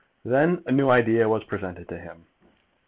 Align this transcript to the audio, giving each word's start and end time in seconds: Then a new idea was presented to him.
Then 0.25 0.63
a 0.65 0.71
new 0.71 0.89
idea 0.89 1.29
was 1.29 1.43
presented 1.43 1.87
to 1.89 1.99
him. 1.99 2.25